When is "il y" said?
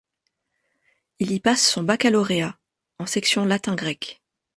1.19-1.39